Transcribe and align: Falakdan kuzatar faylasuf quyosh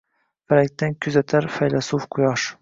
Falakdan 0.53 0.95
kuzatar 1.07 1.49
faylasuf 1.59 2.09
quyosh 2.17 2.49